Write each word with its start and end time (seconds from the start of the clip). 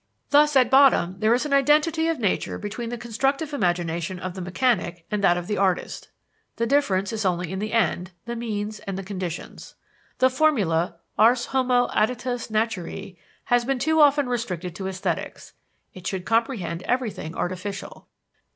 "Thus, 0.31 0.55
at 0.55 0.71
bottom, 0.71 1.17
there 1.19 1.31
is 1.31 1.45
an 1.45 1.53
identity 1.53 2.07
of 2.07 2.17
nature 2.17 2.57
between 2.57 2.89
the 2.89 2.97
constructive 2.97 3.53
imagination 3.53 4.17
of 4.19 4.33
the 4.33 4.41
mechanic 4.41 5.05
and 5.11 5.23
that 5.23 5.37
of 5.37 5.45
the 5.45 5.59
artist: 5.59 6.09
the 6.55 6.65
difference 6.65 7.13
is 7.13 7.23
only 7.23 7.51
in 7.51 7.59
the 7.59 7.71
end, 7.71 8.09
the 8.25 8.35
means, 8.35 8.79
and 8.79 8.97
the 8.97 9.03
conditions. 9.03 9.75
The 10.17 10.31
formula, 10.31 10.95
Ars 11.19 11.45
homo 11.51 11.87
additus 11.89 12.49
naturae, 12.49 13.15
has 13.43 13.63
been 13.63 13.77
too 13.77 14.01
often 14.01 14.27
restricted 14.27 14.73
to 14.77 14.87
esthetics 14.87 15.53
it 15.93 16.07
should 16.07 16.25
comprehend 16.25 16.81
everything 16.87 17.35
artificial. 17.35 18.07